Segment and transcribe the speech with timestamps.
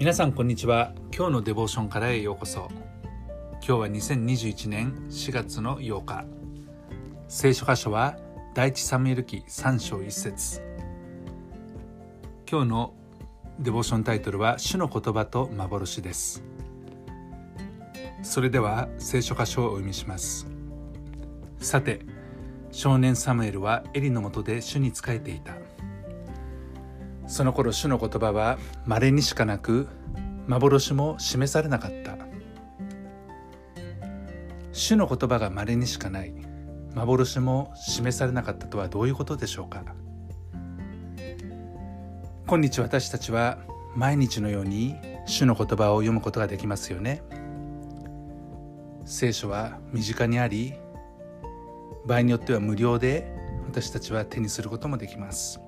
[0.00, 0.94] 皆さんこんにちは。
[1.14, 2.70] 今日のデボーションからへようこそ。
[3.56, 6.24] 今日は2021年4月の8日。
[7.28, 8.16] 聖書箇所は
[8.54, 10.62] 第一サムエル記3章1節。
[12.50, 12.94] 今日の
[13.58, 16.42] デボーションタイトルは主の言葉と幻です。
[18.22, 20.46] それでは聖書箇所をお読みします。
[21.58, 22.00] さて
[22.72, 25.52] 少年サムエルはエリのもとで主に仕えていた。
[27.30, 29.86] その頃主の言葉は稀にしかなく
[30.48, 32.18] 幻も示されなかった。
[34.72, 36.34] 主の言葉が稀にしかない。
[36.92, 39.84] 幻も示されなかったとはどういうことでしょうか。
[42.48, 43.58] 今日私たちは
[43.94, 47.22] 毎日のように主の言葉を読むことができますよね。
[49.04, 50.74] 聖書は身近にあり
[52.06, 53.32] 場合によっては無料で
[53.68, 55.60] 私たちは手にすることもできます。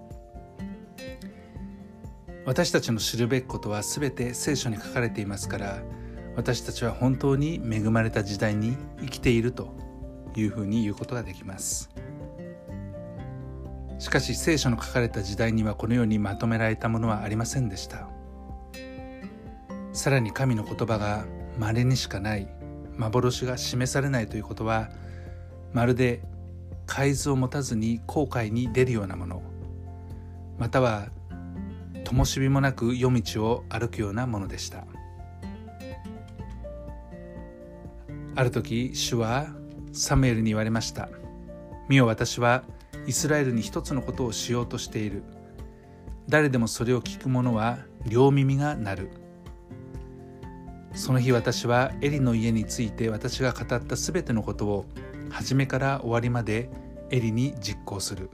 [2.44, 5.82] 私たちの知るべきことは全て聖書に書かれていますから
[6.36, 9.74] 私たちは本当に恵まれた時代に生きていると
[10.34, 11.90] いうふうに言うことができます。
[13.98, 18.08] しかし聖書の書かれた時代にはこのようにまとめられたものはありませんでした。
[19.92, 21.26] さらに神の言葉が
[21.58, 22.48] 稀にしかない
[22.96, 24.88] 幻が示されないということは
[25.72, 26.22] まるで
[26.86, 29.42] 海図を持たずに航海に出るようなもの
[30.58, 31.08] または
[32.12, 34.86] 灯火もなく夜道を歩くようなものでした。
[38.34, 39.48] ある時主は
[39.92, 41.10] サムエルに言われました
[41.88, 42.64] 「見よ私は
[43.06, 45.22] イスラエルに一つのことをしようとしている。
[46.28, 49.10] 誰でもそれを聞く者は両耳が鳴る」
[50.94, 54.86] その日私はエリの家について私が語ったすべてのことを
[55.30, 56.70] 初めから終わりまで
[57.10, 58.30] エリに実行する。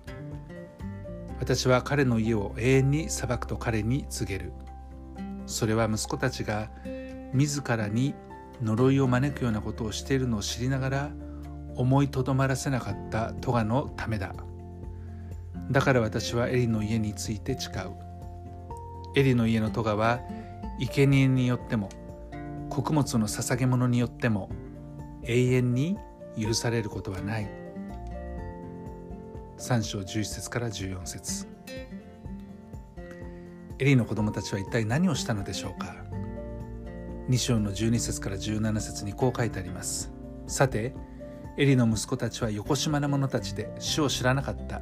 [1.41, 4.53] 私は彼の家を永遠に裁くと彼に告げる。
[5.47, 6.71] それは息子たちが
[7.33, 8.15] 自らに
[8.63, 11.11] 呪いを招くようなことをしているのを知りながら
[11.77, 14.35] 思いとどまらせなかったトガのためだ。
[15.71, 17.93] だから私はエリの家について誓う。
[19.17, 20.21] エリの家のトガは
[20.81, 21.89] 生贄によっても
[22.69, 24.51] 穀物の捧げ物によっても
[25.25, 25.97] 永遠に
[26.41, 27.68] 許されることはない。
[29.59, 31.47] 3章11節から14節。
[33.81, 35.97] エリーの子供たちは一体何をしたのでしょうか
[37.29, 40.13] ？2章の12節から17節にこう書いてあります。
[40.47, 40.95] さて
[41.57, 44.81] エリの息子たちは横島な者たちで主を知らなかった。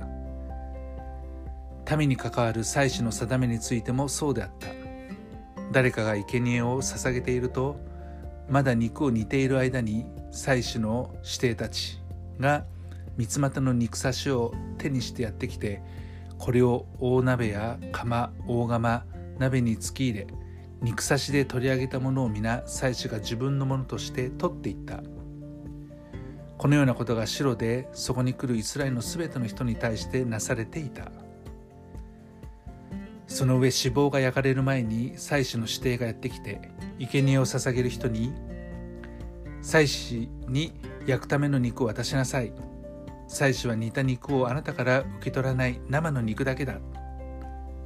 [1.96, 4.68] 民に関わる祭祀の定めについてもそうであった。
[5.72, 7.80] 誰かが生贄を捧げていると
[8.50, 11.98] まだ肉を煮ている間に祭祀の指定たち
[12.38, 12.66] が
[13.16, 15.82] 三つ股の肉刺しを手にしてやってきて
[16.38, 19.04] これを大鍋や釜大釜
[19.38, 20.26] 鍋に突き入れ
[20.82, 25.02] 肉刺しで取り上げたものを皆祭司が自分のものとして取っていった。
[26.58, 31.10] このようなことが白でそこに来るイスラエルのすべての人に対してなされていた。
[33.26, 38.32] その上脂肪が焼かれる前に祭司の指定がやってきて生贄を捧げる人に
[39.62, 40.72] 祭司に
[41.06, 42.52] 焼くための肉を渡しなさい。
[43.28, 46.78] 祭司は煮た肉をあなたから受け取らない生の肉だけだ。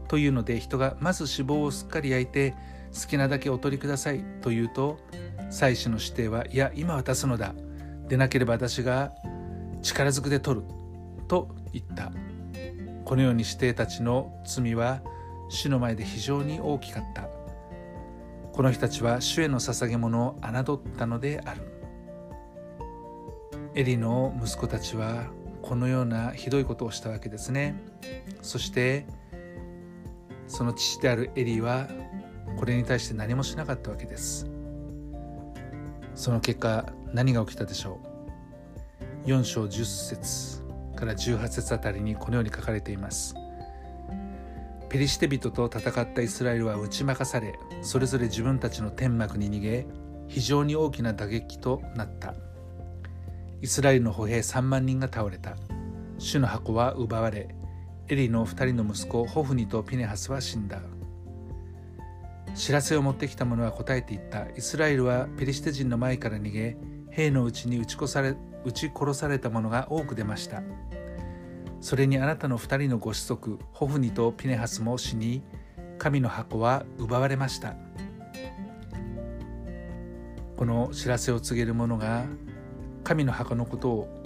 [0.09, 2.55] というので人がまず脂肪をすっかり焼いて
[2.93, 4.99] 好きなだけお取りくださいと言うと
[5.51, 7.55] 祭司の指定はいや今渡すのだ。
[8.09, 9.12] でなければ私が
[9.83, 10.67] 力ずくで取る
[11.28, 12.11] と言った。
[13.05, 15.01] このように指定たちの罪は
[15.49, 17.28] 主の前で非常に大きかった。
[18.53, 21.79] この人たちは主への捧げ物を侮ったのである。
[23.75, 25.26] エリの息子たちは
[25.62, 27.76] このようなひどいことをしたわけですね。
[28.42, 29.06] そして
[30.48, 31.88] その父であるエリは
[32.59, 34.50] これに対して何もしなかったわけです。
[36.16, 38.00] その結果何が起きたでしょ
[39.25, 40.62] う？4章10節
[40.97, 43.36] から18節あたりにこのように書かれています。
[44.89, 49.86] ペリシテ人と戦ったイスラエルは打ち負かされそれぞれ自分たちの天幕に逃げ
[50.27, 52.34] 非常に大きな打撃となった。
[53.62, 55.57] イスラエルの歩兵3万人が倒れた。
[56.18, 57.54] 主の箱は奪われ
[58.09, 60.80] エリの2人の息子ホフニとピネハスは死んだ。
[62.54, 64.47] 知らせを持ってきた者は答えていった。
[64.57, 66.77] イスラエルはペリシテ人の前から逃げ
[67.10, 68.34] 兵のうちに撃ち殺され
[68.65, 70.62] 撃ち殺された者が多く出ました。
[71.80, 75.42] それにあなたの2人のご子息ホフニとピネハスも死に
[75.98, 77.74] 神の箱は奪われました。
[80.57, 82.24] この知らせを告げる者が
[83.04, 84.22] 神の箱のことを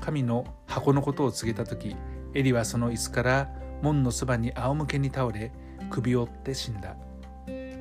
[0.00, 1.96] 神の箱のことを告げた時
[2.34, 3.50] エリはその椅子から
[3.82, 5.52] 門のそばに仰向けに倒れ
[5.90, 6.96] 首を折って死んだ。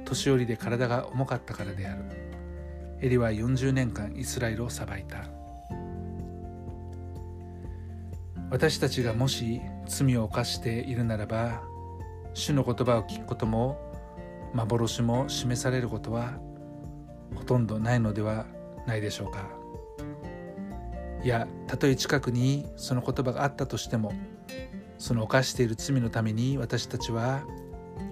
[0.05, 2.03] 年寄りで体が重かったからである。
[3.01, 5.25] エリは40年間イスラエルを裁いた。
[8.51, 11.63] 私たちがもし罪を犯しているならば
[12.35, 13.79] 主の言葉を聞くことも
[14.53, 16.37] 幻も示されることは
[17.33, 18.45] ほとんどないのでは
[18.85, 19.62] ないでしょうか。
[21.23, 24.11] いやたとえ近くにその言葉があったとしても
[24.97, 27.43] その犯している罪のために私たちは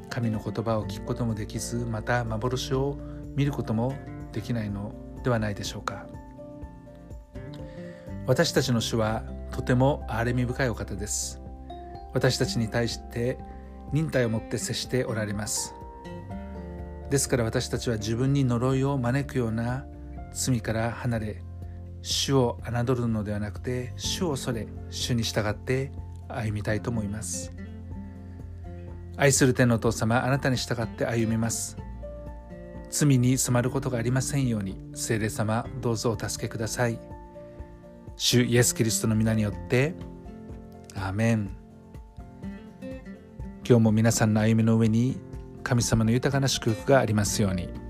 [0.10, 2.98] 神の言葉を聞くこともできずまた幻を
[3.36, 3.96] 見ることも
[4.32, 4.94] できないの
[5.24, 6.06] ではないでしょうか。
[8.28, 11.42] 私たちの主はとても憐れみ深いお方です。
[12.14, 13.38] 私たちに対して
[13.92, 15.74] 忍耐を持って接しておられます。
[17.10, 19.86] ですから私たちは自分に呪いを招くような
[20.34, 21.44] 罪から離れ
[22.02, 25.92] 主を侮るのではなくて主を恐れ主に従って
[26.28, 27.54] 歩みたいと思います。
[29.18, 31.78] 愛する天のお父様あなたに従って歩みます。
[32.90, 37.00] 罪に染まることがありませんように聖霊様どうぞお助けください。
[38.18, 39.96] 主イエス・キリストの皆によって
[40.96, 41.56] アーメン。
[43.68, 45.18] 今日も皆さんの歩みの上に
[45.64, 47.81] 神様の豊かな祝福がありますように。